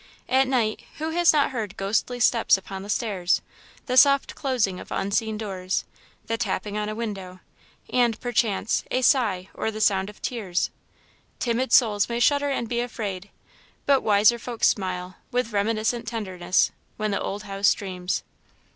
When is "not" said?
1.31-1.51